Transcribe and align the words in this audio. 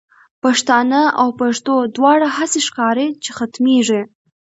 پښتانه 0.43 1.01
او 1.21 1.27
پښتو 1.39 1.75
دواړه، 1.95 2.27
هسی 2.37 2.59
ښکاری 2.67 3.07
چی 3.23 3.31
ختمیږی 3.37 4.01